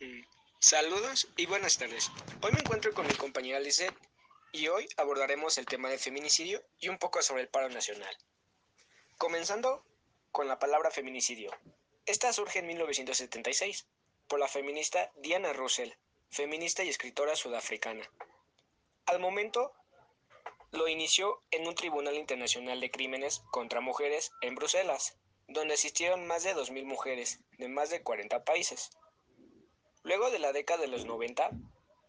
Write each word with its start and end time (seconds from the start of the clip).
Mm, 0.00 0.22
saludos 0.58 1.28
y 1.36 1.46
buenas 1.46 1.78
tardes. 1.78 2.10
Hoy 2.42 2.50
me 2.52 2.60
encuentro 2.60 2.92
con 2.92 3.06
mi 3.06 3.14
compañera 3.14 3.60
Lizette 3.60 3.96
y 4.50 4.66
hoy 4.66 4.88
abordaremos 4.96 5.56
el 5.56 5.66
tema 5.66 5.88
del 5.88 6.00
feminicidio 6.00 6.62
y 6.80 6.88
un 6.88 6.98
poco 6.98 7.22
sobre 7.22 7.42
el 7.42 7.48
paro 7.48 7.68
nacional. 7.68 8.16
Comenzando 9.18 9.84
con 10.32 10.48
la 10.48 10.58
palabra 10.58 10.90
feminicidio. 10.90 11.52
Esta 12.06 12.32
surge 12.32 12.58
en 12.58 12.66
1976 12.66 13.86
por 14.26 14.40
la 14.40 14.48
feminista 14.48 15.12
Diana 15.16 15.52
Russell, 15.52 15.92
feminista 16.30 16.82
y 16.82 16.88
escritora 16.88 17.36
sudafricana. 17.36 18.10
Al 19.06 19.20
momento 19.20 19.72
lo 20.72 20.88
inició 20.88 21.40
en 21.52 21.68
un 21.68 21.76
Tribunal 21.76 22.16
Internacional 22.16 22.80
de 22.80 22.90
Crímenes 22.90 23.44
contra 23.52 23.80
Mujeres 23.80 24.32
en 24.40 24.56
Bruselas, 24.56 25.16
donde 25.46 25.74
asistieron 25.74 26.26
más 26.26 26.42
de 26.42 26.54
2.000 26.56 26.84
mujeres 26.84 27.38
de 27.58 27.68
más 27.68 27.90
de 27.90 28.02
40 28.02 28.44
países. 28.44 28.90
Luego 30.04 30.30
de 30.30 30.38
la 30.38 30.52
década 30.52 30.82
de 30.82 30.88
los 30.88 31.06
90, 31.06 31.50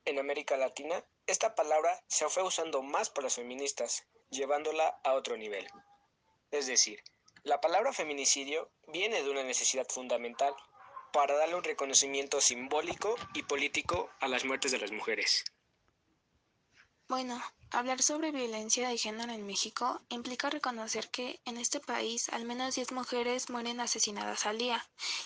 en 0.04 0.20
América 0.20 0.58
Latina, 0.58 1.02
esta 1.28 1.56
palabra 1.56 2.04
se 2.08 2.28
fue 2.28 2.44
usando 2.44 2.84
más 2.84 3.10
por 3.10 3.24
las 3.24 3.36
feministas, 3.36 4.06
llevándola 4.30 5.00
a 5.06 5.14
otro 5.14 5.38
nivel. 5.38 5.66
Es 6.52 6.68
decir, 6.68 7.02
la 7.44 7.62
palabra 7.62 7.94
feminicidio 7.94 8.70
viene 8.88 9.24
de 9.24 9.30
una 9.30 9.44
necesidad 9.44 9.88
fundamental 9.88 10.54
para 11.14 11.36
darle 11.36 11.56
un 11.56 11.64
reconocimiento 11.64 12.42
simbólico 12.42 13.16
y 13.34 13.44
político 13.44 14.10
a 14.20 14.28
las 14.28 14.44
muertes 14.44 14.74
de 14.74 14.80
las 14.80 14.92
mujeres. 14.92 15.46
Bueno, 17.08 17.40
hablar 17.70 18.02
sobre 18.02 18.32
violencia 18.32 18.90
de 18.90 18.98
género 18.98 19.32
en 19.32 19.46
México 19.46 20.02
implica 20.10 20.50
reconocer 20.50 21.12
que 21.12 21.40
en 21.46 21.58
este 21.58 21.80
país 21.80 22.30
al 22.30 22.46
menos 22.46 22.74
10 22.74 22.94
mujeres 22.94 23.52
mueren 23.52 23.80
asesinadas 23.80 24.48
al 24.48 24.58
día, 24.58 24.84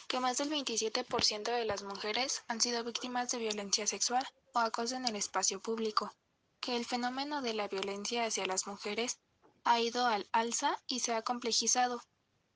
que 0.09 0.19
más 0.19 0.37
del 0.37 0.49
27% 0.49 1.43
de 1.43 1.63
las 1.63 1.83
mujeres 1.83 2.43
han 2.49 2.59
sido 2.59 2.83
víctimas 2.83 3.31
de 3.31 3.37
violencia 3.37 3.87
sexual 3.87 4.27
o 4.53 4.59
acoso 4.59 4.97
en 4.97 5.07
el 5.07 5.15
espacio 5.15 5.61
público, 5.61 6.13
que 6.59 6.75
el 6.75 6.83
fenómeno 6.83 7.41
de 7.41 7.53
la 7.53 7.69
violencia 7.69 8.25
hacia 8.25 8.45
las 8.45 8.67
mujeres 8.67 9.17
ha 9.63 9.79
ido 9.79 10.05
al 10.05 10.27
alza 10.33 10.81
y 10.85 10.99
se 10.99 11.13
ha 11.13 11.21
complejizado, 11.21 12.01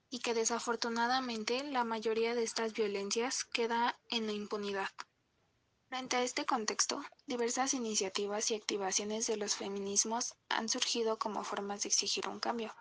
y 0.09 0.19
que 0.19 0.33
desafortunadamente 0.33 1.63
la 1.63 1.85
mayoría 1.85 2.35
de 2.35 2.43
estas 2.43 2.73
violencias 2.73 3.45
queda 3.45 3.97
en 4.09 4.27
la 4.27 4.33
impunidad. 4.33 4.89
Frente 5.93 6.17
a 6.17 6.23
este 6.23 6.47
contexto, 6.47 7.03
diversas 7.27 7.75
iniciativas 7.75 8.49
y 8.49 8.55
activaciones 8.55 9.27
de 9.27 9.37
los 9.37 9.53
feminismos 9.53 10.33
han 10.49 10.67
surgido 10.67 11.19
como 11.19 11.43
formas 11.43 11.83
de 11.83 11.89
exigir 11.89 12.27
un 12.27 12.39
cambio. 12.39 12.73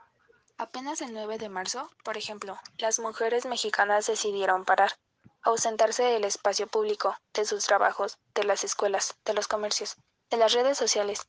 Apenas 0.56 1.02
el 1.02 1.12
9 1.12 1.36
de 1.36 1.50
marzo, 1.50 1.90
por 2.04 2.16
ejemplo, 2.16 2.58
las 2.78 2.98
mujeres 3.00 3.44
mexicanas 3.44 4.06
decidieron 4.06 4.64
parar, 4.64 4.98
ausentarse 5.42 6.04
del 6.04 6.24
espacio 6.24 6.68
público, 6.68 7.14
de 7.34 7.44
sus 7.44 7.66
trabajos, 7.66 8.16
de 8.34 8.44
las 8.44 8.64
escuelas, 8.64 9.14
de 9.26 9.34
los 9.34 9.46
comercios, 9.46 9.96
de 10.30 10.38
las 10.38 10.54
redes 10.54 10.78
sociales 10.78 11.26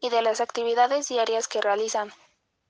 y 0.00 0.10
de 0.10 0.22
las 0.22 0.40
actividades 0.40 1.06
diarias 1.06 1.46
que 1.46 1.60
realizan, 1.60 2.12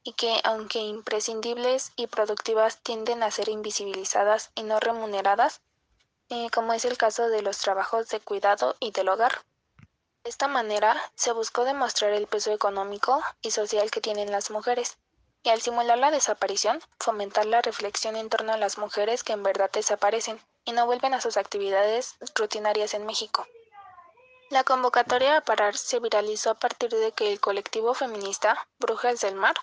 y 0.03 0.13
que, 0.13 0.39
aunque 0.45 0.81
imprescindibles 0.81 1.93
y 1.97 2.09
productivas, 2.09 2.83
tienden 2.83 3.23
a 3.23 3.31
ser 3.31 3.49
invisibilizadas 3.49 4.51
y 4.55 4.65
no 4.65 4.81
remuneradas, 4.81 5.63
como 6.53 6.73
es 6.73 6.85
el 6.85 6.97
caso 6.97 7.29
de 7.29 7.43
los 7.43 7.59
trabajos 7.59 8.09
de 8.09 8.21
cuidado 8.21 8.77
y 8.81 8.93
del 8.93 9.09
hogar. 9.09 9.45
De 10.23 10.31
esta 10.31 10.49
manera, 10.49 11.01
se 11.15 11.33
buscó 11.33 11.65
demostrar 11.65 12.13
el 12.13 12.27
peso 12.27 12.53
económico 12.53 13.23
y 13.43 13.51
social 13.51 13.91
que 13.91 14.01
tienen 14.01 14.31
las 14.31 14.51
mujeres, 14.51 14.99
y 15.43 15.49
al 15.49 15.61
simular 15.61 15.99
la 15.99 16.11
desaparición, 16.11 16.81
fomentar 16.99 17.47
la 17.47 17.63
reflexión 17.63 18.17
en 18.17 18.29
torno 18.29 18.53
a 18.53 18.59
las 18.59 18.79
mujeres 18.79 19.25
que 19.25 19.33
en 19.33 19.43
verdad 19.43 19.71
desaparecen 19.73 20.41
y 20.65 20.73
no 20.73 20.87
vuelven 20.87 21.15
a 21.15 21.21
sus 21.21 21.37
actividades 21.37 22.17
rutinarias 22.35 22.95
en 22.95 23.07
México. 23.07 23.47
La 24.51 24.65
convocatoria 24.65 25.37
a 25.37 25.41
parar 25.41 25.77
se 25.77 26.01
viralizó 26.01 26.51
a 26.51 26.55
partir 26.55 26.91
de 26.91 27.13
que 27.13 27.33
el 27.33 27.41
colectivo 27.41 27.95
feminista 27.95 28.69
Brujas 28.79 29.21
del 29.21 29.37
Mar 29.37 29.55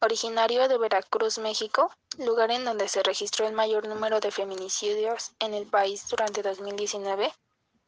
Originario 0.00 0.66
de 0.66 0.78
Veracruz, 0.78 1.38
México, 1.38 1.92
lugar 2.18 2.50
en 2.50 2.64
donde 2.64 2.88
se 2.88 3.02
registró 3.02 3.46
el 3.46 3.52
mayor 3.52 3.86
número 3.86 4.20
de 4.20 4.30
feminicidios 4.30 5.32
en 5.38 5.54
el 5.54 5.66
país 5.66 6.08
durante 6.08 6.42
2019, 6.42 7.32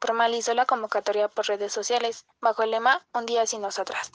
formalizó 0.00 0.54
la 0.54 0.66
convocatoria 0.66 1.28
por 1.28 1.46
redes 1.46 1.72
sociales 1.72 2.26
bajo 2.40 2.62
el 2.62 2.70
lema 2.72 3.06
Un 3.12 3.26
día 3.26 3.46
sin 3.46 3.60
nosotras. 3.62 4.10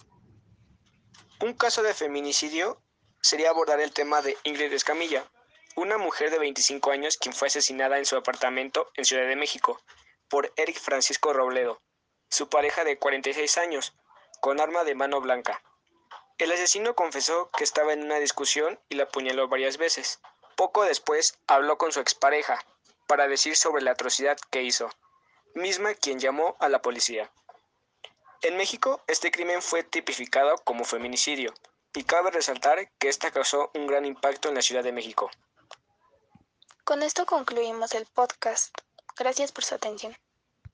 Un 1.40 1.54
caso 1.54 1.84
de 1.84 1.94
feminicidio 1.94 2.82
sería 3.22 3.50
abordar 3.50 3.80
el 3.80 3.94
tema 3.94 4.22
de 4.22 4.38
Ingrid 4.44 4.74
Escamilla, 4.74 5.30
una 5.76 5.98
mujer 5.98 6.32
de 6.32 6.40
25 6.40 6.92
años 6.92 7.18
quien 7.18 7.34
fue 7.34 7.50
asesinada 7.50 8.00
en 8.00 8.06
su 8.06 8.16
apartamento 8.16 8.90
en 8.96 9.06
Ciudad 9.06 9.28
de 9.28 9.36
México 9.36 9.80
por 10.30 10.52
Eric 10.56 10.80
Francisco 10.80 11.34
Robledo, 11.34 11.82
su 12.30 12.50
pareja 12.50 12.84
de 12.84 12.98
46 12.98 13.58
años, 13.58 13.94
con 14.42 14.60
arma 14.60 14.84
de 14.84 14.96
mano 14.96 15.22
blanca. 15.22 15.62
El 16.38 16.52
asesino 16.52 16.96
confesó 16.96 17.50
que 17.52 17.64
estaba 17.64 17.94
en 17.94 18.04
una 18.04 18.20
discusión 18.20 18.80
y 18.90 18.96
la 18.96 19.04
apuñaló 19.04 19.48
varias 19.48 19.78
veces. 19.78 20.20
Poco 20.56 20.84
después 20.84 21.40
habló 21.48 21.78
con 21.78 21.92
su 21.92 22.00
expareja 22.00 22.64
para 23.08 23.28
decir 23.28 23.56
sobre 23.56 23.82
la 23.82 23.92
atrocidad 23.92 24.38
que 24.52 24.62
hizo, 24.62 24.90
misma 25.56 25.96
quien 25.96 26.20
llamó 26.20 26.56
a 26.60 26.70
la 26.70 26.82
policía. 26.82 27.32
En 28.44 28.56
México, 28.56 29.02
este 29.08 29.32
crimen 29.32 29.64
fue 29.64 29.84
tipificado 29.84 30.58
como 30.60 30.86
feminicidio, 30.86 31.54
y 31.96 32.04
cabe 32.04 32.30
resaltar 32.30 32.92
que 33.00 33.10
esta 33.10 33.32
causó 33.32 33.72
un 33.74 33.88
gran 33.88 34.06
impacto 34.06 34.50
en 34.50 34.56
la 34.56 34.62
Ciudad 34.62 34.84
de 34.84 34.92
México. 34.92 35.32
Con 36.84 37.02
esto 37.02 37.26
concluimos 37.26 37.96
el 37.96 38.06
podcast. 38.06 38.78
Gracias 39.18 39.52
por 39.52 39.64
su 39.64 39.74
atención. 39.74 40.16